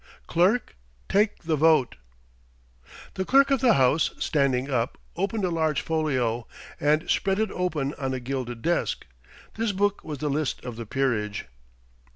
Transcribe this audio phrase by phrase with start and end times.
[0.25, 0.75] Clerk,
[1.07, 1.95] take the vote."
[3.13, 6.47] The Clerk of the House, standing up, opened a large folio,
[6.79, 9.05] and spread it open on a gilded desk.
[9.53, 11.45] This book was the list of the Peerage.